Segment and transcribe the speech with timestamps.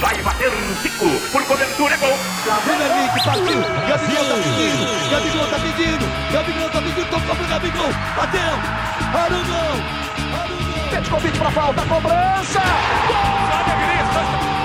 [0.00, 1.08] Vai bater um Zico.
[1.32, 2.18] Por cobertura, é gol.
[2.64, 3.60] Premier League partiu.
[3.88, 5.10] Gabigol tá pedindo.
[5.10, 6.32] Gabigol tá pedindo.
[6.32, 7.10] Gabigol tá pedindo.
[7.10, 7.92] Tocou pro Gabigol.
[8.16, 8.40] Bateu.
[9.14, 9.98] Arugão.
[10.40, 10.90] Arugão.
[10.90, 11.82] Petkovic pra falta.
[11.82, 12.60] Cobrança.
[13.50, 14.57] Sabe a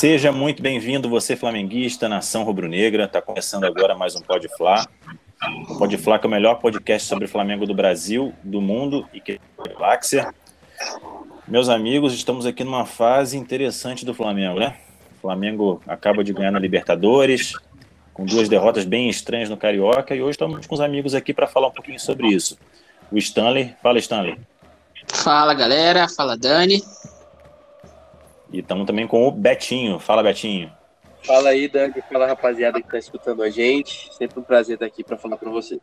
[0.00, 3.04] Seja muito bem-vindo, você flamenguista, nação rubro-negra.
[3.04, 4.86] Está começando agora mais um Pode Fla.
[5.68, 9.20] O Pode Fla que é o melhor podcast sobre Flamengo do Brasil, do mundo e
[9.20, 9.38] que é
[9.74, 10.34] galáxia.
[11.46, 14.74] Meus amigos, estamos aqui numa fase interessante do Flamengo, né?
[15.18, 17.52] O Flamengo acaba de ganhar na Libertadores,
[18.14, 21.46] com duas derrotas bem estranhas no Carioca, e hoje estamos com os amigos aqui para
[21.46, 22.58] falar um pouquinho sobre isso.
[23.12, 24.38] O Stanley, fala Stanley.
[25.08, 26.82] Fala galera, fala Dani.
[28.52, 29.98] E estamos também com o Betinho.
[29.98, 30.72] Fala, Betinho.
[31.22, 31.94] Fala aí, Dani.
[32.10, 34.12] Fala, rapaziada que está escutando a gente.
[34.14, 35.80] Sempre um prazer estar aqui para falar para vocês.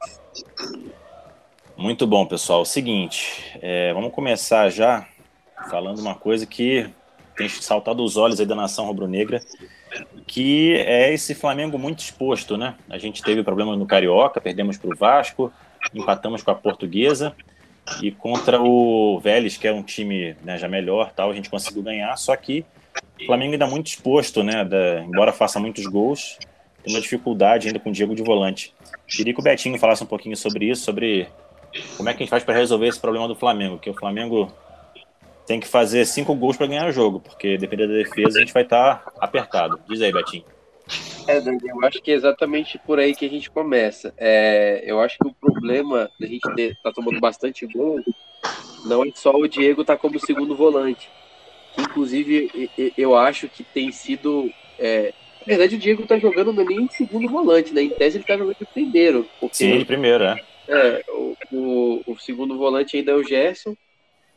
[1.76, 2.66] Muito bom, pessoal.
[2.66, 5.08] Seguinte, é, vamos começar já
[5.70, 6.90] falando uma coisa que
[7.36, 9.40] tem saltado os olhos aí da nação rubro-negra,
[10.26, 12.76] que é esse Flamengo muito exposto, né?
[12.90, 15.54] A gente teve problema no Carioca, perdemos para o Vasco,
[15.94, 17.36] empatamos com a Portuguesa
[18.02, 21.84] e contra o Vélez, que é um time né, já melhor, tal, a gente conseguiu
[21.84, 22.66] ganhar, só que
[23.22, 26.38] o Flamengo ainda muito exposto, né, da, embora faça muitos gols,
[26.84, 28.74] tem uma dificuldade ainda com o Diego de volante.
[29.08, 31.28] Queria que o Betinho falasse um pouquinho sobre isso, sobre
[31.96, 34.52] como é que a gente faz para resolver esse problema do Flamengo, que o Flamengo
[35.46, 38.54] tem que fazer cinco gols para ganhar o jogo, porque dependendo da defesa a gente
[38.54, 39.80] vai estar tá apertado.
[39.88, 40.44] Diz aí, Betinho.
[41.28, 44.14] É, Dani, eu acho que é exatamente por aí que a gente começa.
[44.17, 48.00] É, eu acho que o problema da gente estar tá tomando bastante gol
[48.86, 51.09] não é só o Diego estar tá como segundo volante.
[51.78, 54.50] Inclusive, eu acho que tem sido.
[54.80, 57.84] É, na verdade, o Diego está jogando é nem em segundo volante, né?
[57.84, 59.28] Em tese, ele está jogando de primeiro.
[59.40, 60.44] Porque, Sim, de primeiro, é.
[60.68, 63.75] É, o, o, o, segundo volante ainda é o Gerson.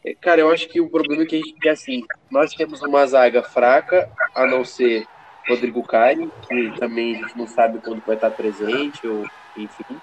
[0.05, 2.83] É, cara, eu acho que o problema é que a gente tem assim: nós temos
[2.83, 5.07] uma zaga fraca, a não ser
[5.49, 9.25] Rodrigo Caio, que também a gente não sabe quando vai estar presente, ou
[9.57, 10.01] enfim.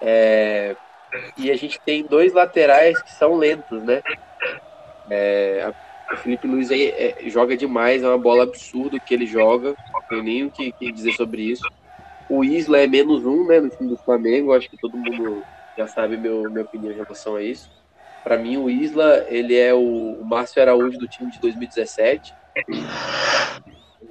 [0.00, 0.76] É,
[1.36, 4.02] e a gente tem dois laterais que são lentos, né?
[5.08, 5.72] É,
[6.12, 10.02] o Felipe Luiz é, é, joga demais, é uma bola absurda que ele joga, não
[10.08, 11.66] tem nem o que, que, dizer sobre isso.
[12.28, 15.44] O Isla é menos um, né, no time do Flamengo, acho que todo mundo
[15.76, 17.70] já sabe meu, minha opinião em relação a isso.
[18.24, 19.78] Para mim, o Isla, ele é o,
[20.20, 22.34] o Márcio Araújo do time de 2017.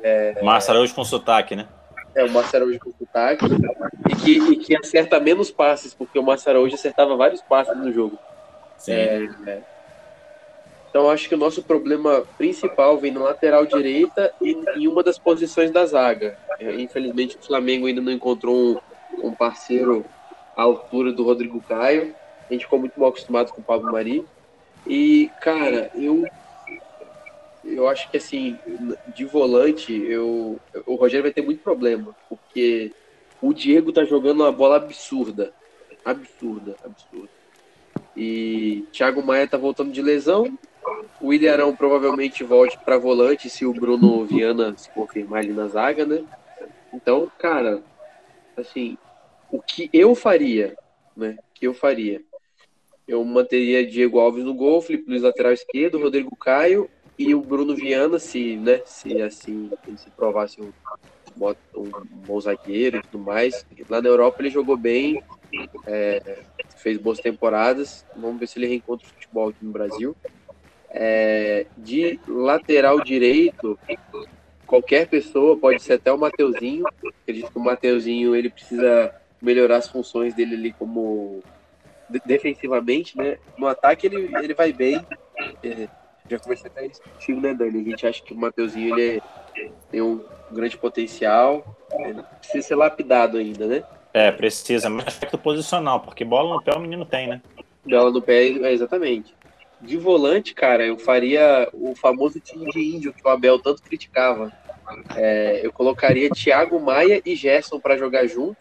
[0.06, 0.40] É...
[0.44, 1.68] Márcio Araújo com sotaque, né?
[2.14, 3.44] É, o Márcio Araújo com sotaque.
[4.08, 7.92] E que, e que acerta menos passes, porque o Márcio Araújo acertava vários passes no
[7.92, 8.20] jogo.
[8.78, 8.92] Sim.
[8.92, 9.62] É, é.
[10.88, 15.18] Então, acho que o nosso problema principal vem na lateral direita e em uma das
[15.18, 16.38] posições da zaga.
[16.60, 20.06] É, infelizmente, o Flamengo ainda não encontrou um, um parceiro
[20.56, 22.16] à altura do Rodrigo Caio.
[22.48, 24.24] A gente ficou muito mal acostumado com o Pablo Mari.
[24.86, 26.24] E, cara, eu
[27.66, 28.58] eu acho que assim,
[29.16, 32.92] de volante, eu, o Rogério vai ter muito problema, porque
[33.42, 35.52] o Diego tá jogando uma bola absurda.
[36.04, 37.30] Absurda, absurda.
[38.16, 40.58] E Thiago Maia tá voltando de lesão.
[41.20, 45.68] O William Arão provavelmente volte para volante se o Bruno Viana se confirmar ali na
[45.68, 46.24] zaga, né?
[46.94, 47.82] Então, cara,
[48.56, 48.98] assim,
[49.52, 50.78] o que eu faria,
[51.18, 51.38] né?
[51.40, 52.22] O que eu faria?
[53.08, 57.76] Eu manteria Diego Alves no gol, Felipe Luiz lateral esquerdo, Rodrigo Caio e o Bruno
[57.76, 60.72] Viana, se, né, se assim ele se provasse um,
[61.76, 61.92] um
[62.26, 63.66] bom zagueiro e tudo mais.
[63.90, 65.24] Lá na Europa ele jogou bem,
[65.86, 66.40] é,
[66.78, 68.06] fez boas temporadas.
[68.16, 70.16] Vamos ver se ele reencontra o futebol aqui no Brasil.
[70.90, 73.78] É, de lateral direito,
[74.66, 76.86] qualquer pessoa, pode ser até o Mateuzinho.
[77.22, 81.42] Acredito que o Mateuzinho ele precisa melhorar as funções dele ali como
[82.26, 83.38] defensivamente, né?
[83.58, 85.06] No ataque ele, ele vai bem.
[85.64, 85.88] É,
[86.30, 87.82] já comecei até isso contigo, né, Dani?
[87.82, 89.22] A gente acha que o Mateuzinho ele
[89.58, 91.78] é, tem um grande potencial,
[92.40, 93.84] precisa ser lapidado ainda, né?
[94.14, 97.42] É, precisa, mas aspecto posicional, porque bola no pé o menino tem, né?
[97.86, 99.36] Bola no pé, é, exatamente.
[99.82, 104.52] De volante, cara, eu faria o famoso time de índio que o Abel tanto criticava.
[105.16, 108.58] É, eu colocaria Thiago Maia e Gerson para jogar junto.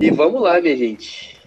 [0.00, 1.40] E vamos lá, minha gente.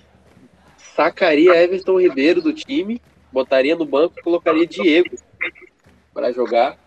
[0.96, 3.00] Sacaria Everton Ribeiro do time
[3.38, 5.16] botaria no banco e colocaria Diego
[6.14, 6.78] para jogar.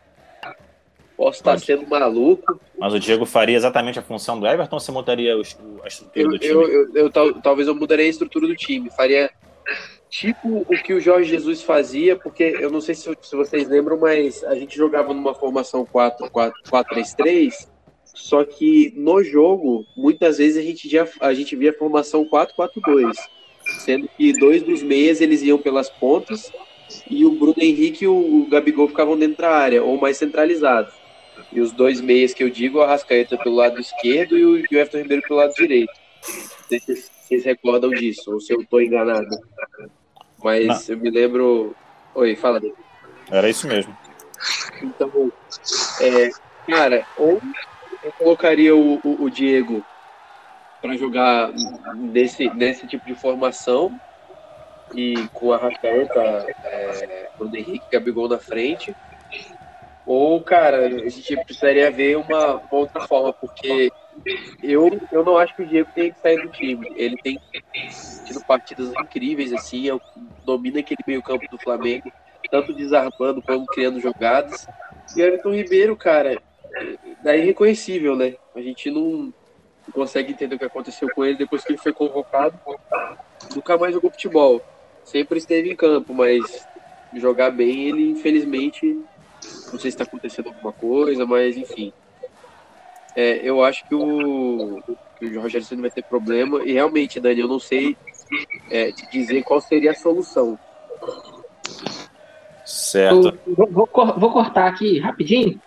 [1.17, 2.59] Posso estar sendo maluco.
[2.79, 5.43] Mas o Diego faria exatamente a função do Everton ou você mudaria o,
[5.85, 6.53] a estrutura Eu, do time?
[6.55, 8.91] eu, eu, eu tal- talvez eu mudaria a estrutura do time.
[8.91, 9.31] Faria
[10.09, 13.99] tipo o que o Jorge Jesus fazia, porque eu não sei se, se vocês lembram,
[13.99, 17.69] mas a gente jogava numa formação 4-4-3-3,
[18.05, 23.13] só que no jogo, muitas vezes a gente, já, a gente via a formação 4-4-2,
[23.79, 26.53] sendo que dois dos meias eles iam pelas pontas
[27.09, 30.93] e o Bruno Henrique e o, Gabigol ficavam dentro da área, ou mais centralizados.
[31.53, 34.65] E os dois meias que eu digo, o Arrascaeta pelo lado esquerdo e o, e
[34.71, 35.93] Everton Ribeiro pelo lado direito.
[36.27, 39.29] Não sei se vocês- recordam disso, ou se eu estou enganado.
[40.43, 41.75] Mas eu me lembro.
[42.15, 42.61] Oi, fala.
[43.31, 43.97] Era isso mesmo.
[44.83, 45.33] Então,
[46.01, 46.31] é,
[46.69, 47.41] cara, ou
[48.03, 49.85] eu colocaria o, o, o Diego
[50.81, 51.53] para jogar
[51.97, 53.99] nesse, nesse tipo de formação
[54.95, 58.97] e com a Rascaeta, é, Bruno Henrique, Gabigol na frente.
[60.05, 63.91] Ou, cara, a gente precisaria ver uma, uma outra forma, porque
[64.63, 66.87] eu, eu não acho que o Diego tem que sair do time.
[66.97, 67.39] Ele tem
[68.27, 70.01] tido partidas incríveis, assim, é o-
[70.45, 72.11] domina aquele meio campo do Flamengo,
[72.51, 74.67] tanto desarmando como criando jogadas.
[75.17, 76.41] E Everton Ribeiro, cara,
[77.27, 78.35] é irreconhecível, né?
[78.55, 79.33] A gente não
[79.93, 82.59] consegue entender o que aconteceu com ele depois que ele foi convocado.
[83.55, 84.63] Nunca mais jogou futebol.
[85.05, 86.67] Sempre esteve em campo, mas
[87.15, 88.87] jogar bem, ele infelizmente,
[89.73, 91.93] não sei se está acontecendo alguma coisa, mas enfim.
[93.17, 94.81] É, eu acho que o,
[95.19, 96.63] que o Rogério Ceni vai ter problema.
[96.63, 97.97] E realmente, Dani, eu não sei
[98.71, 100.59] é, te dizer qual seria a solução.
[102.65, 103.37] Certo.
[103.47, 103.89] Eu vou, vou
[104.19, 105.61] vou cortar aqui rapidinho.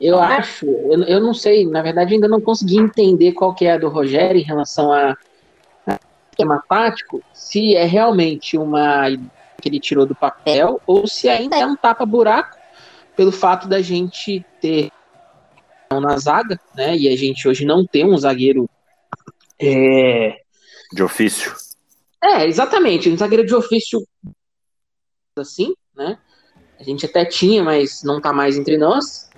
[0.00, 3.72] Eu acho, eu, eu não sei, na verdade ainda não consegui entender qual que é
[3.72, 5.16] a do Rogério em relação a,
[5.86, 5.98] a
[6.30, 11.56] esquema tático, se é realmente uma ideia que ele tirou do papel ou se ainda
[11.56, 12.58] é um tapa-buraco
[13.16, 14.90] pelo fato da gente ter
[15.90, 16.94] na zaga, né?
[16.96, 18.68] E a gente hoje não tem um zagueiro
[19.58, 20.36] é,
[20.92, 21.54] De ofício.
[22.22, 23.08] é, exatamente.
[23.08, 24.06] Um zagueiro de ofício
[25.38, 26.18] assim, né?
[26.78, 29.30] A gente até tinha, mas não tá mais entre nós.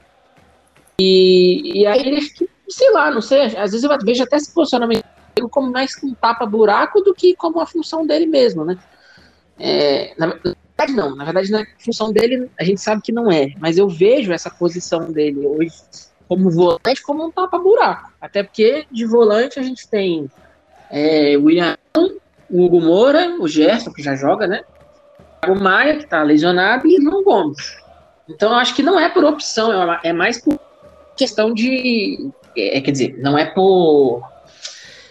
[0.99, 4.53] E, e aí ele que, sei lá, não sei, às vezes eu vejo até esse
[4.53, 5.05] posicionamento
[5.51, 8.79] como mais um tapa-buraco do que como a função dele mesmo, né?
[9.59, 11.15] É, na verdade, não.
[11.15, 13.53] Na verdade, na função dele, a gente sabe que não é.
[13.59, 15.75] Mas eu vejo essa posição dele hoje
[16.29, 18.13] como volante como um tapa-buraco.
[18.21, 20.31] Até porque de volante a gente tem
[20.91, 24.63] é, o William, o Hugo Moura, o Gerson, que já joga, né?
[25.47, 27.77] O Maia, que tá lesionado, e o Gomes.
[28.29, 30.59] Então acho que não é por opção, é é mais por
[31.17, 32.31] questão de.
[32.57, 34.23] É, quer dizer, não é por.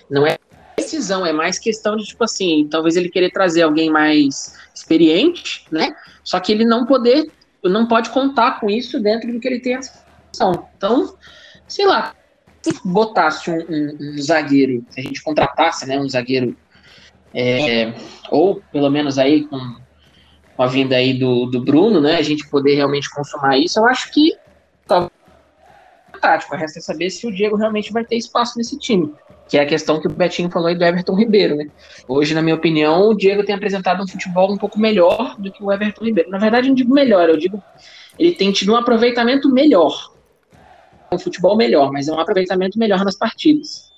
[0.09, 0.37] Não é
[0.77, 5.95] decisão, é mais questão de, tipo assim, talvez ele querer trazer alguém mais experiente, né?
[6.23, 7.31] Só que ele não poder,
[7.63, 10.67] não pode contar com isso dentro do que ele tem a disposição.
[10.77, 11.15] Então,
[11.67, 12.13] sei lá,
[12.61, 16.55] se botasse um, um- um zagueiro, se a gente contratasse, né, um zagueiro,
[17.33, 17.93] é,
[18.29, 19.59] ou pelo menos aí com,
[20.55, 23.85] com a vinda aí do, do Bruno, né, a gente poder realmente consumar isso, eu
[23.87, 24.35] acho que
[26.25, 26.55] tático.
[26.55, 29.13] Resta saber se o Diego realmente vai ter espaço nesse time.
[29.47, 31.67] Que é a questão que o Betinho falou aí do Everton Ribeiro, né?
[32.07, 35.63] Hoje, na minha opinião, o Diego tem apresentado um futebol um pouco melhor do que
[35.63, 36.29] o Everton Ribeiro.
[36.31, 37.61] Na verdade, não digo melhor, eu digo
[38.17, 40.11] ele tem tido um aproveitamento melhor.
[41.11, 43.91] Um futebol melhor, mas é um aproveitamento melhor nas partidas.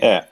[0.00, 0.24] É,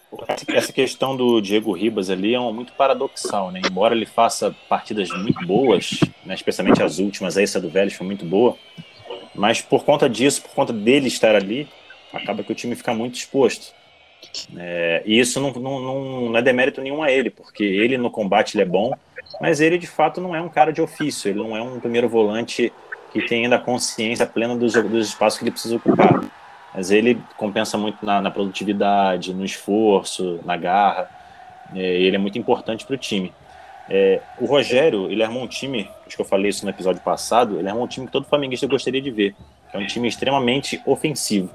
[0.49, 3.61] essa questão do Diego Ribas ali é um- muito paradoxal, né?
[3.69, 8.25] Embora ele faça partidas muito boas, né, especialmente as últimas, essa do Vélez foi muito
[8.25, 8.57] boa,
[9.37, 11.69] mas por conta disso, por conta dele estar ali,
[12.13, 13.75] acaba que o time fica muito exposto.
[14.57, 18.11] É, e isso não, não, não, não é demérito nenhum a ele, porque ele no
[18.11, 18.93] combate ele é bom,
[19.41, 22.09] mas ele de fato não é um cara de ofício, ele não é um primeiro
[22.09, 22.73] volante
[23.13, 26.25] que tem ainda a consciência plena dos, dos espaços que ele precisa ocupar.
[26.75, 31.09] Mas ele compensa muito na, na produtividade, no esforço, na garra.
[31.75, 33.33] É, ele é muito importante para o time.
[33.89, 37.59] É, o Rogério, ele armou um time, acho que eu falei isso no episódio passado,
[37.59, 39.35] ele armou um time que todo flamenguista gostaria de ver.
[39.73, 41.51] É um time extremamente ofensivo.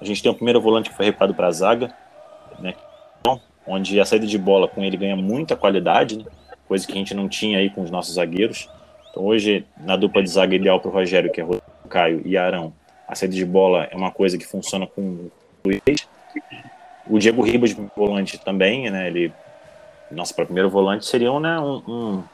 [0.00, 1.94] A gente tem o primeiro volante que foi recuado para a zaga,
[2.58, 2.74] né,
[3.66, 6.24] onde a saída de bola com ele ganha muita qualidade, né,
[6.66, 8.68] coisa que a gente não tinha aí com os nossos zagueiros.
[9.10, 12.36] Então hoje, na dupla de zaga ideal para o Rogério, que é o Caio e
[12.36, 12.72] Arão,
[13.06, 15.30] a saída de bola é uma coisa que funciona com o
[15.64, 16.08] Luiz.
[17.06, 19.06] O Diego Ribas, volante também, né?
[19.08, 19.32] Ele,
[20.34, 22.24] para primeiro volante seria né, um, um,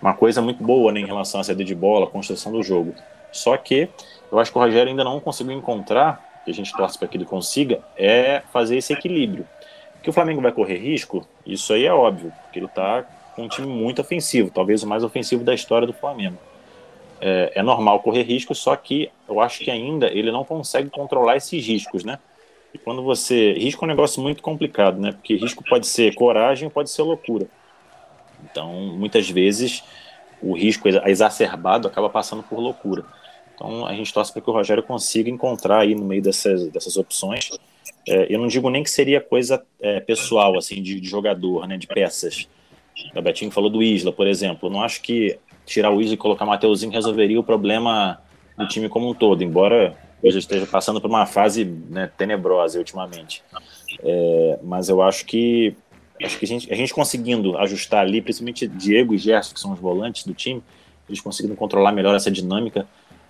[0.00, 2.94] uma coisa muito boa né, em relação à saída de bola, construção do jogo.
[3.30, 3.88] Só que
[4.30, 7.16] eu acho que o Rogério ainda não conseguiu encontrar, que a gente torce para que
[7.16, 9.46] ele consiga, é fazer esse equilíbrio.
[10.02, 13.04] Que o Flamengo vai correr risco, isso aí é óbvio, porque ele está
[13.36, 16.38] com um time muito ofensivo, talvez o mais ofensivo da história do Flamengo.
[17.22, 21.36] é, é, normal correr riscos, só que eu acho que ainda ele não consegue controlar
[21.36, 22.18] esses riscos, né?
[22.74, 23.52] E quando você.
[23.52, 25.12] Risco é um negócio muito complicado, né?
[25.12, 27.46] Porque risco pode ser coragem, pode ser loucura.
[28.50, 29.84] Então, muitas vezes,
[30.42, 33.04] o risco exacerbado acaba passando por loucura.
[33.54, 36.96] Então, a gente torce para que o Rogério consiga encontrar aí no meio dessas, dessas
[36.96, 37.50] opções.
[38.08, 41.76] É, eu não digo nem que seria coisa é, pessoal, assim, de, de, jogador, né,
[41.76, 42.48] de peças.
[43.14, 44.68] O Betinho falou do Isla, por exemplo.
[44.68, 48.20] Eu não acho que tirar o Isla e colocar o Mateuzinho resolveria o problema
[48.58, 53.42] do time como um todo, embora Isla esteja passando por uma fase né, tenebrosa ultimamente.
[54.02, 55.76] É, mas eu acho que
[56.22, 59.72] acho que a gente, a gente conseguindo ajustar ali, principalmente Diego e Gerson, que são
[59.72, 60.62] os volantes do time,
[61.08, 62.86] eles conseguindo controlar melhor essa dinâmica,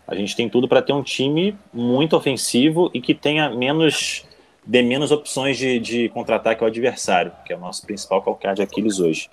[0.07, 4.27] a gente tem tudo para ter um time muito ofensivo e que tenha menos
[4.65, 8.63] dê menos opções de, de contra-ataque ao adversário, que é o nosso principal calcanhar de
[8.63, 9.29] Aquiles hoje.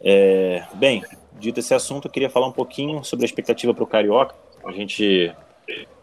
[0.00, 1.04] É, bem,
[1.38, 4.34] dito esse assunto, eu queria falar um pouquinho sobre a expectativa para o Carioca.
[4.64, 5.32] A gente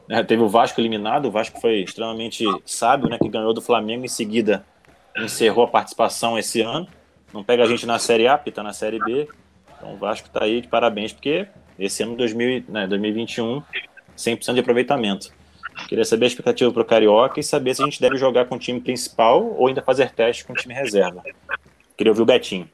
[0.07, 4.05] né, teve o Vasco eliminado, o Vasco foi extremamente sábio, né, que ganhou do Flamengo
[4.05, 4.65] em seguida
[5.23, 6.87] encerrou a participação esse ano.
[7.33, 9.27] Não pega a gente na Série A, porque está na Série B.
[9.75, 11.47] Então o Vasco está aí de parabéns, porque
[11.77, 13.61] esse ano 2000, né, 2021,
[14.15, 15.31] 100% de aproveitamento.
[15.87, 18.55] Queria saber a expectativa para o Carioca e saber se a gente deve jogar com
[18.55, 21.21] o time principal ou ainda fazer teste com o time reserva.
[21.95, 22.67] Queria ouvir o Betinho.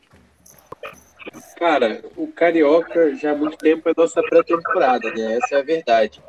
[1.58, 5.38] Cara, o Carioca já há muito tempo é nossa pré-temporada, né?
[5.38, 6.22] Essa é a verdade.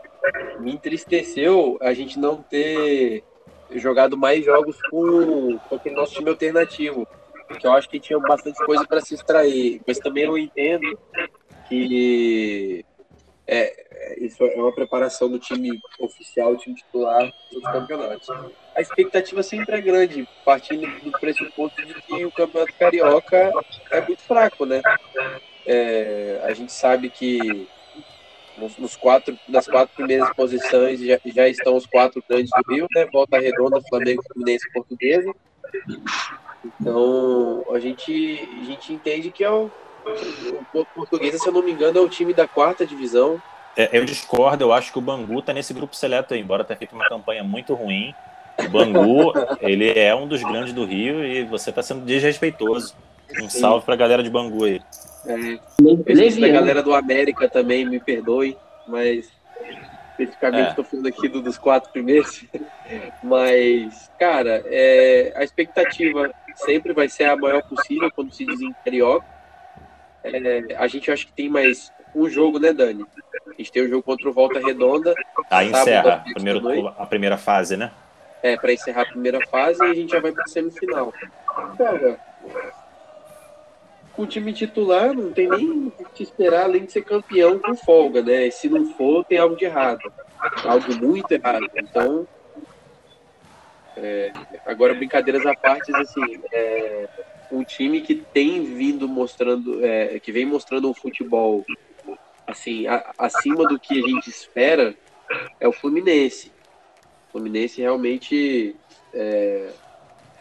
[0.61, 3.23] Me entristeceu a gente não ter
[3.73, 7.07] jogado mais jogos com, com aquele nosso time alternativo,
[7.59, 9.81] que eu acho que tinha bastante coisa para se extrair.
[9.87, 10.99] Mas também eu entendo
[11.69, 12.85] que
[13.47, 18.29] é, isso é uma preparação do time oficial, do time titular dos campeonatos.
[18.75, 23.53] A expectativa sempre é grande, partindo do pressuposto de que o campeonato carioca
[23.91, 24.81] é muito fraco, né?
[25.67, 27.69] É, a gente sabe que
[28.59, 32.87] nos, nos, quatro, nas quatro primeiras posições já, já, estão os quatro grandes do Rio,
[32.95, 33.07] né?
[33.13, 35.33] Volta Redonda, Flamengo, Fluminense e Portuguesa.
[36.81, 39.71] Então, a gente, a gente entende que é o,
[40.73, 43.41] o Portuguesa, se eu não me engano, é o time da quarta divisão.
[43.77, 46.79] É, eu discordo, eu acho que o Bangu está nesse grupo seleto aí, embora tenha
[46.79, 48.15] feito uma campanha muito ruim.
[48.59, 52.95] O Bangu, ele é um dos grandes do Rio e você está sendo desrespeitoso.
[53.43, 54.81] Um salve para a galera de Bangu aí.
[55.27, 59.31] É, da galera do América também, me perdoe, mas
[60.13, 60.89] especificamente estou é.
[60.89, 62.45] falando aqui do, dos quatro primeiros.
[63.23, 68.73] mas, cara, é, a expectativa sempre vai ser a maior possível quando se diz em
[68.85, 69.27] carioca.
[70.23, 73.05] É, a gente acha que tem mais um jogo, né, Dani?
[73.47, 75.15] A gente tem o um jogo contra o Volta Redonda.
[75.51, 77.91] Aí encerra primeiro, a primeira fase, né?
[78.43, 81.13] É, para encerrar a primeira fase e a gente já vai para semifinal.
[81.79, 82.19] Cara,
[84.17, 88.23] o time titular não tem nem o que esperar além de ser campeão com folga,
[88.23, 88.47] né?
[88.47, 90.01] E se não for, tem algo de errado.
[90.65, 91.69] Algo muito errado.
[91.77, 92.27] Então,
[93.97, 94.33] é,
[94.67, 97.09] agora, brincadeiras à parte, assim, é,
[97.51, 101.65] um time que tem vindo mostrando, é, que vem mostrando um futebol
[102.47, 104.95] assim, a, acima do que a gente espera,
[105.59, 106.53] é o Fluminense.
[107.29, 108.77] O Fluminense realmente
[109.13, 109.71] é,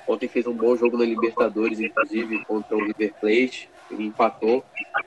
[0.07, 3.69] Ontem fez um bom jogo na Libertadores, inclusive, contra o River Plate.
[3.89, 4.63] Ele empatou.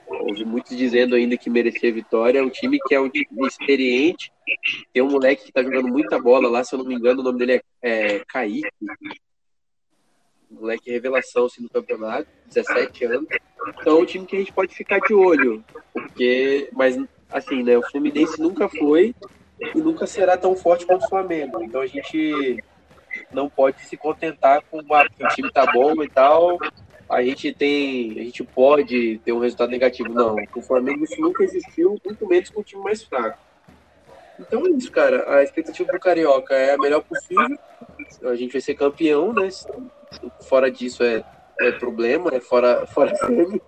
[0.07, 2.39] Houve muitos dizendo ainda que merecia vitória.
[2.39, 4.31] É um time que é um time experiente.
[4.93, 7.23] Tem um moleque que está jogando muita bola lá, se eu não me engano, o
[7.23, 8.67] nome dele é, é Kaique.
[10.49, 13.27] Moleque revelação assim, no campeonato, 17 anos.
[13.79, 15.63] Então é um time que a gente pode ficar de olho.
[15.93, 16.97] Porque, mas
[17.29, 17.77] assim, né?
[17.77, 19.13] O Fluminense nunca foi
[19.75, 21.61] e nunca será tão forte quanto o Flamengo.
[21.61, 22.63] Então a gente
[23.31, 26.57] não pode se contentar com uma, o time tá bom e tal,
[27.09, 30.09] a gente tem, a gente pode ter um resultado negativo.
[30.09, 33.39] Não, com o Flamengo isso nunca existiu, muito menos com o time mais fraco.
[34.39, 35.37] Então é isso, cara.
[35.37, 37.57] A expectativa do Carioca é a melhor possível.
[38.23, 39.49] A gente vai ser campeão, né?
[40.41, 41.23] Fora disso é,
[41.59, 43.13] é problema, é fora, fora.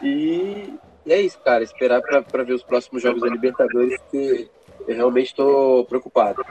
[0.00, 0.72] E,
[1.04, 1.64] e é isso, cara.
[1.64, 4.48] Esperar para ver os próximos jogos da Libertadores, porque
[4.86, 6.44] eu realmente estou preocupado.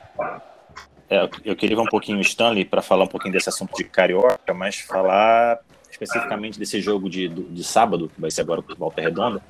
[1.09, 4.53] É, eu queria um pouquinho o Stanley para falar um pouquinho desse assunto de carioca,
[4.53, 5.59] mas falar
[5.89, 9.41] especificamente desse jogo de, de sábado, que vai ser agora com Volta Redonda,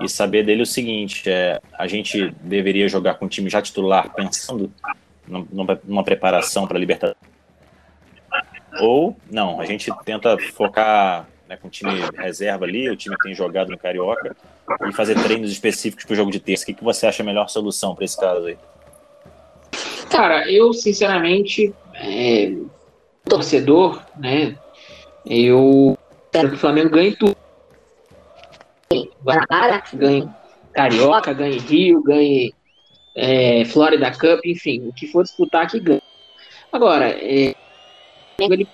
[0.00, 4.12] e saber dele o seguinte: é, a gente deveria jogar com o time já titular,
[4.12, 4.70] pensando
[5.26, 7.20] numa, numa preparação para a Libertadores?
[8.80, 13.24] Ou não, a gente tenta focar né, com o time reserva ali, o time que
[13.24, 14.36] tem jogado no Carioca,
[14.88, 16.62] e fazer treinos específicos para o jogo de terça.
[16.62, 18.56] O que, que você acha a melhor solução para esse caso aí?
[20.10, 22.52] Cara, eu sinceramente, é,
[23.24, 24.58] torcedor, né?
[25.24, 25.96] Eu
[26.32, 27.36] quero que o Flamengo ganhe tudo.
[29.94, 30.28] Ganhe
[30.72, 32.52] Carioca, ganhe Rio, ganhe
[33.16, 36.02] é, Florida Cup, enfim, o que for disputar que ganha.
[36.72, 37.54] Agora, é,
[38.38, 38.68] ele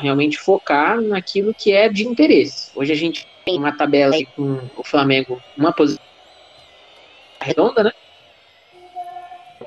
[0.00, 2.70] realmente focar naquilo que é de interesse.
[2.74, 6.02] Hoje a gente tem uma tabela com o Flamengo uma posição
[7.40, 7.92] redonda, né?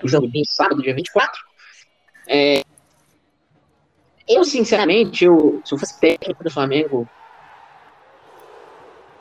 [0.03, 1.41] O de sábado, dia 24.
[2.27, 2.63] É,
[4.27, 7.07] eu, sinceramente, eu, se eu fosse técnico do Flamengo,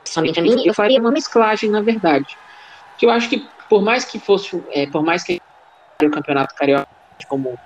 [0.05, 2.37] somente a mim, eu faria uma mesclagem, na verdade.
[2.97, 5.41] Que eu acho que, por mais que fosse, é, por mais que
[6.01, 6.87] o campeonato carioca
[7.27, 7.57] como,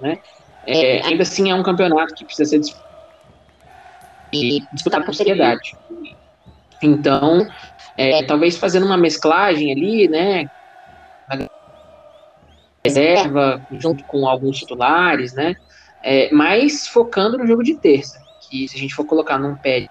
[0.00, 0.18] né,
[0.66, 2.74] é, ainda assim é um campeonato que precisa ser
[4.72, 5.76] disputado com seriedade.
[6.82, 7.46] Então,
[7.96, 10.50] é, talvez fazendo uma mesclagem ali, né,
[12.84, 15.56] reserva, junto com alguns titulares, né?
[16.02, 18.20] É, mas focando no jogo de terça.
[18.40, 19.88] Que se a gente for colocar num pé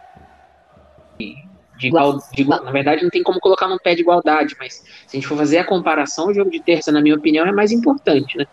[1.17, 1.35] de,
[1.77, 4.73] de igual, de igual, na verdade não tem como colocar num pé de igualdade, mas
[4.73, 7.51] se a gente for fazer a comparação, o jogo de terça, na minha opinião, é
[7.51, 8.45] mais importante, né?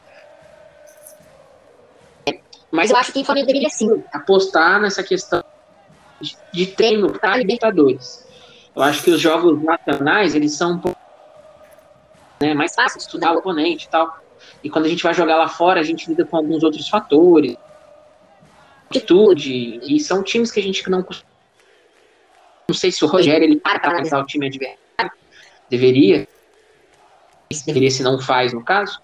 [2.70, 5.42] Mas eu acho que o Flamengo deveria sim apostar nessa questão
[6.20, 8.26] de, de treino para Libertadores.
[8.76, 10.98] Eu acho que os jogos nacionais, eles são um pouco
[12.40, 14.18] né, mais fácil de estudar o oponente e tal.
[14.62, 17.56] E quando a gente vai jogar lá fora, a gente lida com alguns outros fatores,
[18.88, 21.04] atitude, e são times que a gente não
[22.68, 25.12] não sei se o Rogério ele para para analisar o time adversário,
[25.70, 26.28] deveria,
[27.66, 29.00] deveria se não faz no caso.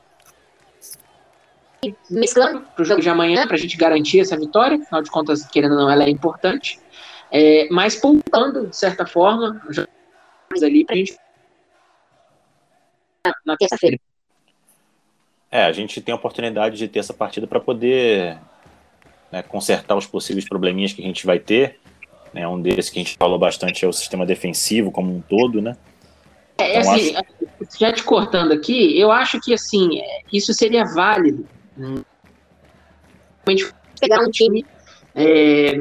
[2.10, 5.46] Mesclando para o jogo de amanhã, para a gente garantir essa vitória, afinal de contas,
[5.46, 6.78] querendo ou não, ela é importante,
[7.30, 9.62] é, mas poupando, de certa forma,
[10.62, 11.16] ali para a gente
[13.46, 13.98] na terça-feira.
[15.54, 18.36] É, a gente tem a oportunidade de ter essa partida para poder
[19.30, 21.78] né, consertar os possíveis probleminhas que a gente vai ter.
[22.32, 25.62] Né, um desses que a gente falou bastante é o sistema defensivo como um todo,
[25.62, 25.76] né?
[26.58, 27.78] É, então, assim, acho...
[27.78, 31.46] já te cortando aqui, eu acho que assim, isso seria válido.
[31.76, 32.02] Né?
[33.46, 34.66] A gente pegar um time
[35.14, 35.80] é,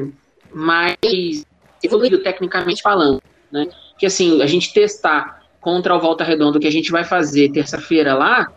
[0.52, 1.44] mais
[1.82, 3.66] evoluído tecnicamente falando, né?
[3.98, 8.14] Que assim, a gente testar contra o Volta Redonda que a gente vai fazer terça-feira
[8.14, 8.52] lá,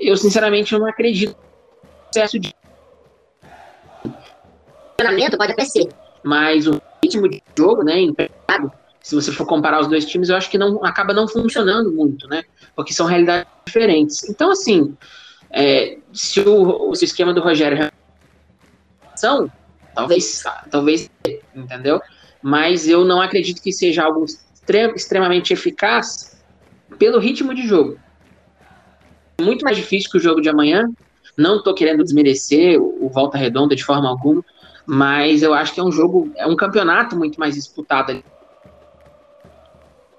[0.00, 2.54] eu sinceramente não acredito no processo de
[4.96, 5.88] treinamento pode até ser,
[6.22, 10.36] mas o ritmo de jogo, né, empregado, se você for comparar os dois times, eu
[10.36, 12.44] acho que não acaba não funcionando muito, né?
[12.76, 14.28] Porque são realidades diferentes.
[14.28, 14.94] Então, assim,
[15.50, 17.90] é, se o, o esquema do Rogério
[19.16, 19.50] são,
[19.94, 21.10] talvez, talvez,
[21.54, 22.00] entendeu?
[22.42, 24.26] Mas eu não acredito que seja algo
[24.94, 26.38] extremamente eficaz
[26.98, 27.98] pelo ritmo de jogo
[29.40, 30.90] muito mais difícil que o jogo de amanhã.
[31.36, 34.44] Não estou querendo desmerecer o, Volta Redonda de forma alguma,
[34.84, 38.24] mas eu acho que é um jogo, é um campeonato muito mais disputado ali.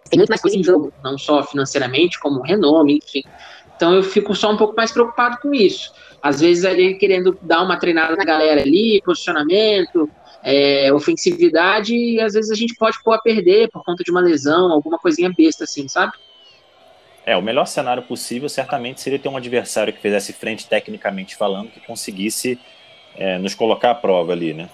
[0.09, 3.23] Tem muito mais coisa em jogo, não só financeiramente, como renome, enfim.
[3.75, 5.91] Então eu fico só um pouco mais preocupado com isso.
[6.21, 10.09] Às vezes ali querendo dar uma treinada na galera ali, posicionamento,
[10.43, 14.21] é, ofensividade, e às vezes a gente pode pôr a perder por conta de uma
[14.21, 16.13] lesão, alguma coisinha besta assim, sabe?
[17.31, 21.69] É, o melhor cenário possível certamente seria ter um adversário que fizesse frente tecnicamente falando,
[21.69, 22.59] que conseguisse
[23.15, 24.67] é, nos colocar à prova ali, né?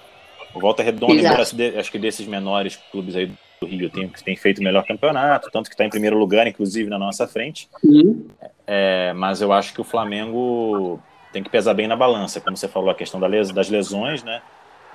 [0.55, 4.57] O Volta Redonda, embora, acho que desses menores clubes aí do Rio tem, tem feito
[4.57, 7.69] o melhor campeonato, tanto que está em primeiro lugar, inclusive, na nossa frente.
[7.83, 8.27] Uhum.
[8.65, 10.99] É, mas eu acho que o Flamengo
[11.31, 14.41] tem que pesar bem na balança, como você falou, a questão das lesões, né?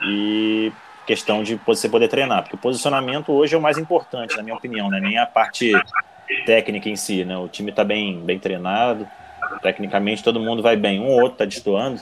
[0.05, 0.73] E
[1.07, 4.57] questão de você poder treinar, porque o posicionamento hoje é o mais importante, na minha
[4.57, 4.99] opinião, né?
[4.99, 5.73] Nem a parte
[6.45, 7.37] técnica em si, né?
[7.37, 9.09] O time está bem, bem treinado,
[9.63, 11.01] tecnicamente todo mundo vai bem.
[11.01, 12.01] Um ou outro está destoando.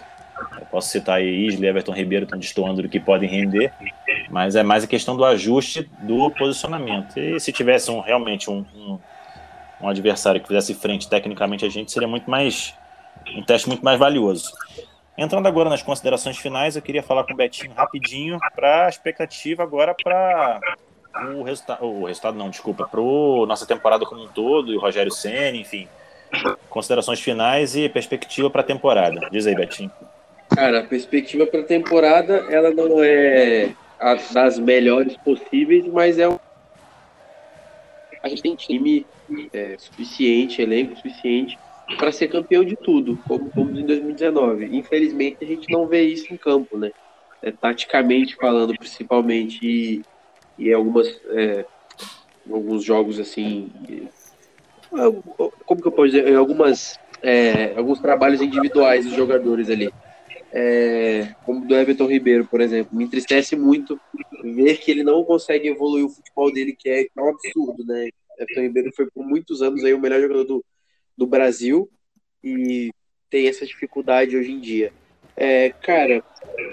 [0.58, 3.72] Eu posso citar aí Isla e Everton Ribeiro estão destoando do que podem render,
[4.30, 7.18] mas é mais a questão do ajuste do posicionamento.
[7.18, 8.98] E se tivesse um, realmente um, um,
[9.82, 12.74] um adversário que fizesse frente tecnicamente a gente, seria muito mais
[13.36, 14.50] um teste muito mais valioso.
[15.16, 19.62] Entrando agora nas considerações finais, eu queria falar com o Betinho rapidinho para a expectativa
[19.62, 20.58] agora para
[21.14, 25.10] o resultado, o resultado não, desculpa, para nossa temporada como um todo, e o Rogério
[25.10, 25.88] Senna, enfim.
[26.68, 29.28] Considerações finais e perspectiva para a temporada.
[29.30, 29.90] Diz aí, Betinho.
[30.54, 36.28] Cara, a perspectiva para a temporada, ela não é a das melhores possíveis, mas é
[36.28, 36.38] um...
[38.22, 39.06] a gente tem time
[39.52, 41.58] é, suficiente, elenco suficiente
[41.98, 44.76] para ser campeão de tudo, como fomos em 2019.
[44.76, 46.90] Infelizmente, a gente não vê isso em campo, né?
[47.42, 50.02] É, taticamente falando, principalmente, e
[50.60, 51.64] e algumas é,
[52.48, 53.70] alguns jogos assim
[55.64, 56.34] como que eu posso dizer?
[56.34, 59.90] Algumas é, alguns trabalhos individuais dos jogadores ali.
[60.52, 62.96] É, como do Everton Ribeiro por exemplo.
[62.96, 63.98] Me entristece muito
[64.42, 68.08] ver que ele não consegue evoluir o futebol dele que é, um absurdo né?
[68.38, 70.64] Everton Ribeiro foi por muitos anos aí o melhor jogador do,
[71.16, 71.88] do Brasil
[72.42, 72.90] e
[73.28, 74.92] tem essa dificuldade hoje em dia.
[75.36, 76.22] É, cara,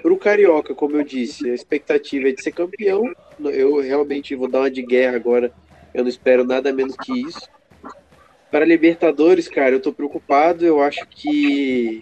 [0.01, 3.03] pro Carioca, como eu disse, a expectativa é de ser campeão.
[3.39, 5.51] Eu realmente vou dar uma de guerra agora.
[5.93, 7.47] Eu não espero nada menos que isso.
[8.51, 10.65] Para Libertadores, cara, eu tô preocupado.
[10.65, 12.01] Eu acho que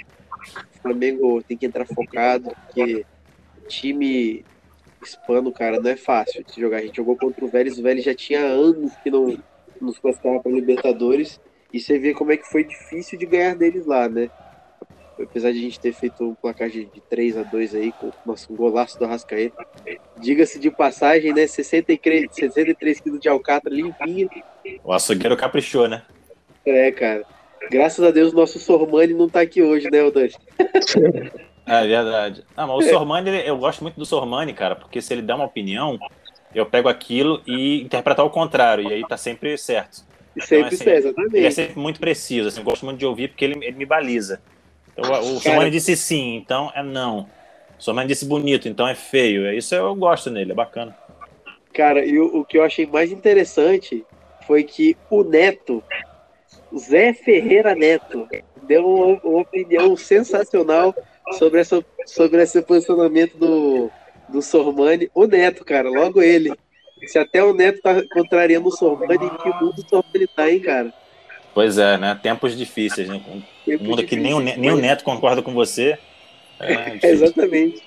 [0.78, 3.06] o Flamengo tem que entrar focado, porque
[3.68, 4.46] time
[5.04, 6.78] hispano, cara, não é fácil de jogar.
[6.78, 9.38] A gente jogou contra o Vélez, o Vélez já tinha anos que não
[9.80, 11.40] nos classificava para Libertadores.
[11.72, 14.30] E você vê como é que foi difícil de ganhar deles lá, né?
[15.22, 18.12] Apesar de a gente ter feito um placar de, de 3 a 2 aí, com
[18.26, 19.66] nosso um golaço do Arrascaeta.
[20.20, 21.48] Diga-se de passagem, né?
[21.48, 24.30] 63, 63 quilos de alcatra limpinho.
[24.84, 26.04] O açougueiro caprichou, né?
[26.66, 27.24] É, cara.
[27.72, 30.38] Graças a Deus, nosso Sormani não tá aqui hoje, né, Odante?
[31.66, 32.44] É verdade.
[32.56, 35.46] Ah, mas o Sormani, eu gosto muito do Sormani, cara, porque se ele dá uma
[35.46, 35.98] opinião,
[36.54, 40.06] eu pego aquilo e interpretar o contrário, e aí tá sempre certo.
[40.38, 41.36] Sempre então, assim, certo, exatamente.
[41.38, 43.86] Ele é sempre muito preciso, assim, eu gosto muito de ouvir porque ele, ele me
[43.86, 44.42] baliza.
[44.98, 47.28] Então, o Sormani disse sim, então é não.
[47.78, 49.46] O Sormani disse bonito, então é feio.
[49.46, 50.96] É Isso eu gosto nele, é bacana.
[51.74, 54.06] Cara, e o, o que eu achei mais interessante
[54.48, 55.84] foi que o Neto,
[56.78, 58.28] Zé Ferreira Neto,
[58.64, 60.96] deu uma, uma opinião sensacional
[61.38, 63.92] sobre, essa, sobre esse posicionamento do,
[64.30, 65.10] do Sormani.
[65.14, 66.54] O Neto, cara, logo ele.
[67.08, 70.94] Se até o Neto tá contrariando o Sormani, que mundo o Sormani tá, hein, cara?
[71.56, 72.20] Pois é, né?
[72.22, 73.16] Tempos difíceis, né?
[73.16, 75.98] Um Tempos mundo que nem o, nem o Neto concorda com você.
[76.60, 77.82] É Exatamente.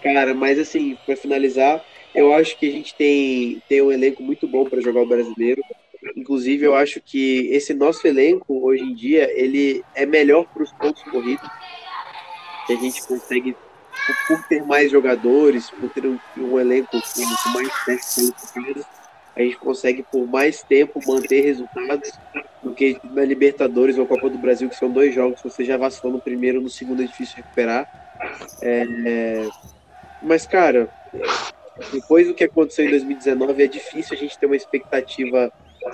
[0.00, 4.46] Cara, mas assim, para finalizar, eu acho que a gente tem, tem um elenco muito
[4.46, 5.60] bom para jogar o brasileiro.
[6.16, 10.70] Inclusive, eu acho que esse nosso elenco, hoje em dia, ele é melhor para os
[10.70, 11.50] pontos corridos
[12.64, 13.56] que a gente consegue,
[14.28, 18.32] por ter mais jogadores, por ter um, um elenco com, mais testes
[19.38, 22.10] a gente consegue por mais tempo manter resultados
[22.60, 26.14] do que na Libertadores ou Copa do Brasil, que são dois jogos, você já vacilou
[26.14, 27.88] no primeiro, no segundo é difícil recuperar.
[28.60, 29.48] É, é,
[30.20, 30.88] mas, cara,
[31.92, 35.52] depois do que aconteceu em 2019, é difícil a gente ter uma expectativa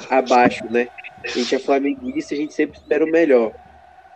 [0.08, 0.88] abaixo, né?
[1.22, 3.52] A gente é flamenguista, a gente sempre espera o melhor.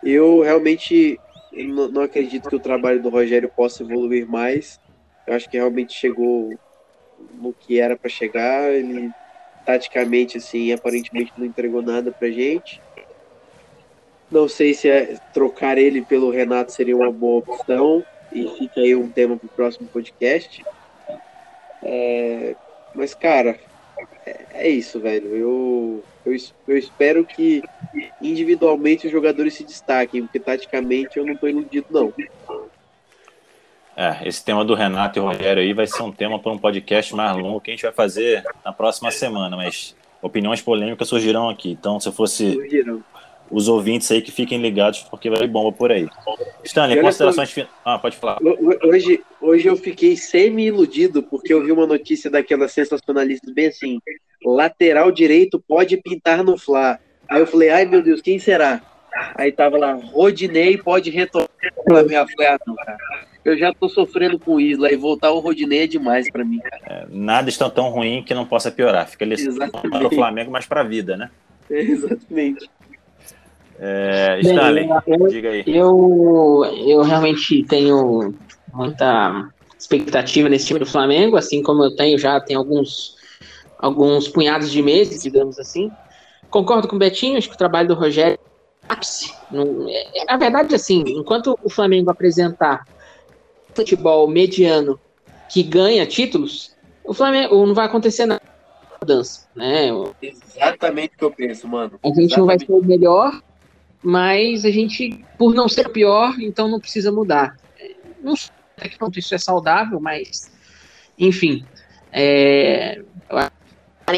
[0.03, 1.19] Eu realmente
[1.53, 4.79] não, não acredito que o trabalho do Rogério possa evoluir mais.
[5.27, 6.57] Eu acho que realmente chegou
[7.39, 8.71] no que era para chegar.
[8.71, 9.09] Ele
[9.65, 12.81] taticamente assim, aparentemente não entregou nada pra gente.
[14.31, 18.03] Não sei se é, trocar ele pelo Renato seria uma boa opção.
[18.31, 20.63] E fica aí um tema para o próximo podcast.
[21.81, 22.55] É,
[22.93, 23.59] mas, cara,
[24.25, 25.35] é, é isso, velho.
[25.35, 26.35] Eu, eu,
[26.67, 27.63] eu espero que
[28.21, 32.13] individualmente os jogadores se destaquem, porque taticamente eu não estou iludido, não.
[33.99, 37.13] É, esse tema do Renato e Rogério aí vai ser um tema para um podcast
[37.13, 41.71] mais longo que a gente vai fazer na próxima semana, mas opiniões polêmicas surgirão aqui.
[41.71, 43.03] Então, se fosse surgirão.
[43.51, 46.07] os ouvintes aí que fiquem ligados, porque vai bomba por aí.
[46.63, 47.73] Stanley, considerações finais.
[47.83, 48.37] Ah, pode falar.
[48.85, 53.99] Hoje, hoje eu fiquei semi-iludido, porque eu vi uma notícia daquela sensacionalista bem assim:
[54.45, 56.97] lateral direito pode pintar no Fla.
[57.27, 58.81] Aí eu falei, ai meu Deus, quem será?
[59.35, 61.49] Aí tava lá, Rodinei pode retornar.
[61.85, 62.97] Eu falei, ah, não, cara.
[63.49, 66.59] Eu já tô sofrendo com o Isla e voltar o Rodinei é demais para mim,
[66.59, 66.81] cara.
[66.85, 69.07] É, nada está tão ruim que não possa piorar.
[69.07, 69.35] Fica ali
[69.89, 71.29] para o Flamengo, mas para a vida, né?
[71.69, 72.69] É, exatamente.
[73.79, 75.63] É, Stanley, Bem, eu, diga aí.
[75.65, 78.35] Eu, eu realmente tenho
[78.73, 83.17] muita expectativa nesse time do Flamengo, assim como eu tenho já tem alguns
[83.77, 85.89] alguns punhados de meses, digamos assim.
[86.49, 89.33] Concordo com o Betinho, acho que o trabalho do Rogério é ápice.
[89.87, 92.83] É, na verdade, assim, enquanto o Flamengo apresentar
[93.79, 94.99] futebol mediano
[95.49, 98.41] que ganha títulos, o Flamengo não vai acontecer nada
[99.01, 99.89] mudança, né?
[100.21, 101.97] Exatamente o que eu penso, mano.
[102.03, 102.37] A gente Exatamente.
[102.37, 103.41] não vai ser o melhor,
[104.03, 107.57] mas a gente, por não ser o pior, então não precisa mudar.
[108.21, 110.51] Não sei até que ponto isso é saudável, mas
[111.17, 111.65] enfim,
[112.11, 113.01] é,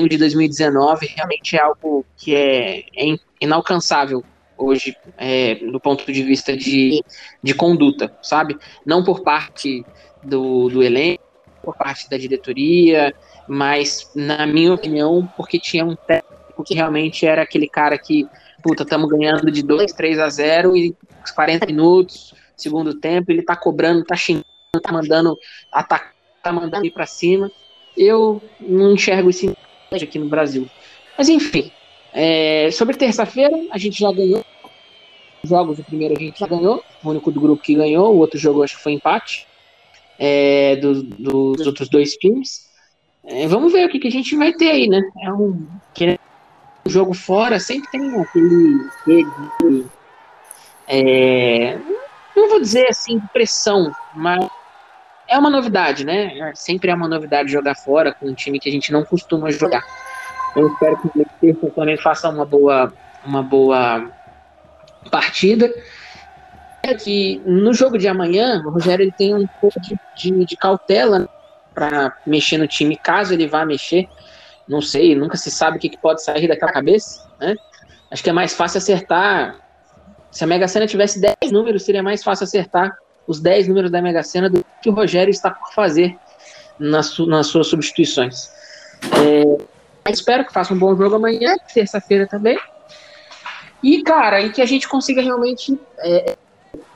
[0.08, 4.24] de 2019 realmente é algo que é, é inalcançável
[4.64, 7.04] hoje é, do ponto de vista de,
[7.42, 8.58] de conduta, sabe?
[8.86, 9.86] Não por parte
[10.24, 11.24] do, do elenco,
[11.62, 13.14] por parte da diretoria,
[13.48, 18.28] mas, na minha opinião, porque tinha um técnico que realmente era aquele cara que,
[18.64, 20.96] puta, estamos ganhando de 2, 3 a 0 e
[21.36, 24.46] 40 minutos, segundo tempo, ele tá cobrando, tá xingando,
[24.82, 25.38] tá mandando
[25.72, 27.52] atacar, tá mandando ir para cima.
[27.98, 29.56] Eu não enxergo isso
[29.92, 30.70] aqui no Brasil.
[31.18, 31.72] Mas enfim,
[32.14, 34.46] é, sobre terça-feira, a gente já ganhou
[35.44, 35.80] jogos.
[35.80, 38.64] O primeiro a gente já ganhou, o único do grupo que ganhou, o outro jogo
[38.64, 39.48] acho que foi empate
[40.20, 42.70] é, do, do, dos outros dois times.
[43.24, 45.02] É, vamos ver o que, que a gente vai ter aí, né?
[45.24, 45.68] É um,
[46.86, 49.86] jogo fora sempre tem aquele.
[50.88, 51.78] É,
[52.36, 54.48] não vou dizer assim, pressão, mas
[55.28, 56.52] é uma novidade, né?
[56.56, 59.84] Sempre é uma novidade jogar fora com um time que a gente não costuma jogar.
[60.56, 60.98] Eu espero
[61.40, 62.94] que o Flamengo faça uma boa,
[63.26, 64.12] uma boa
[65.10, 65.74] partida.
[66.84, 70.58] É que no jogo de amanhã, o Rogério ele tem um pouco de, de, de
[70.58, 71.30] cautela
[71.74, 74.08] para mexer no time, caso ele vá mexer.
[74.68, 77.56] Não sei, nunca se sabe o que, que pode sair daquela cabeça, né?
[78.10, 79.56] Acho que é mais fácil acertar.
[80.30, 82.96] Se a Mega Sena tivesse 10 números, seria mais fácil acertar
[83.28, 86.18] os 10 números da Mega Sena do que o Rogério está por fazer
[86.80, 88.50] nas, su nas suas substituições.
[90.06, 92.58] É, espero que faça um bom jogo amanhã, terça-feira também.
[93.84, 96.38] E, cara, e que a gente consiga realmente é,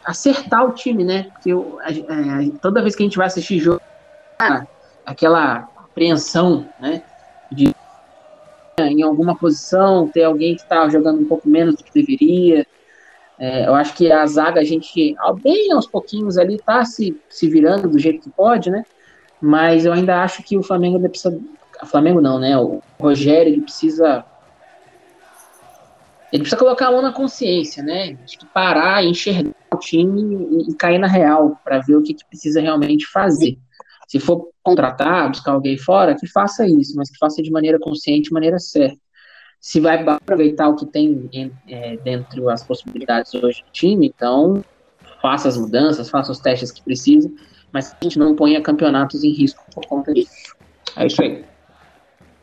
[0.03, 1.27] acertar o time, né?
[1.33, 1.93] Porque eu, é,
[2.61, 3.81] toda vez que a gente vai assistir jogo,
[4.37, 4.67] cara,
[5.05, 7.01] aquela apreensão, né?
[7.51, 7.73] De
[8.77, 12.67] em alguma posição, ter alguém que está jogando um pouco menos do que deveria.
[13.39, 17.47] É, eu acho que a zaga, a gente, bem aos pouquinhos ali, tá se, se
[17.47, 18.83] virando do jeito que pode, né?
[19.41, 21.39] Mas eu ainda acho que o Flamengo precisa.
[21.81, 22.57] O Flamengo não, né?
[22.57, 24.25] O Rogério ele precisa
[26.31, 28.17] ele precisa colocar a mão na consciência, né?
[28.23, 32.13] Acho que parar, enxergar o time e, e cair na real para ver o que,
[32.13, 33.57] que, precisa realmente fazer.
[34.07, 38.29] Se for contratar, buscar alguém fora, que faça isso, mas que faça de maneira consciente,
[38.29, 38.97] de maneira certa.
[39.59, 41.29] Se vai aproveitar o que tem
[41.67, 44.63] é, dentro das possibilidades hoje do time, então
[45.21, 47.31] faça as mudanças, faça os testes que precisa,
[47.71, 50.55] mas a gente não ponha campeonatos em risco por conta disso.
[50.95, 51.43] É isso aí.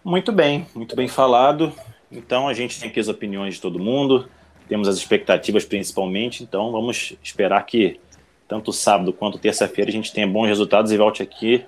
[0.05, 1.73] Muito bem, muito bem falado.
[2.13, 4.29] Então a gente tem aqui as opiniões de todo mundo,
[4.69, 7.99] temos as expectativas principalmente, então vamos esperar que
[8.47, 11.65] tanto sábado quanto terça-feira a gente tenha bons resultados e volte aqui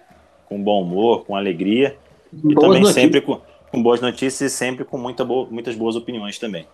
[0.47, 1.97] com bom humor, com alegria
[2.33, 2.95] e boas também notícias.
[2.95, 6.67] sempre com, com, boas notícias e sempre com muita muitas boas opiniões também.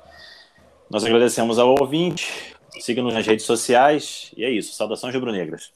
[0.90, 4.30] Nós agradecemos ao ouvinte, Siga-nos nas redes sociais.
[4.36, 4.74] E é isso.
[4.74, 5.70] Saudações rubro-negras.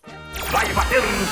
[0.50, 1.24] Vai bater um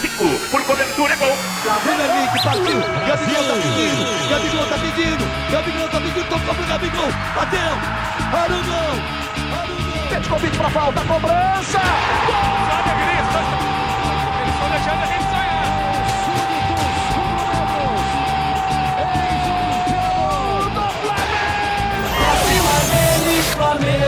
[0.50, 1.36] por cobertura, é gol.
[1.62, 2.80] Flamengo é Henrique, partiu.
[3.06, 4.28] Gabigol tá pedindo.
[4.28, 5.24] Gabigol tá pedindo.
[5.50, 6.28] Gabigol tá pedindo.
[6.28, 7.08] Tocou pro Gabigol.
[7.34, 7.60] Bateu.
[8.32, 8.92] Arugão.
[9.60, 10.08] Arugão.
[10.08, 11.00] Pede convite pra falta.
[11.00, 11.78] Cobrança.
[12.26, 12.52] Gol.
[12.68, 13.40] Sabe a grita.
[14.42, 15.22] Eles estão deixando a gente
[23.62, 24.01] Flamengo!